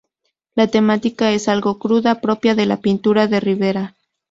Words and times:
La 0.55 0.65
temática 0.65 1.31
es 1.31 1.47
algo 1.47 1.77
cruda, 1.77 2.21
propia 2.21 2.55
de 2.55 2.65
la 2.65 2.77
pintura 2.77 3.27
de 3.27 3.39
Ribera. 3.39 3.95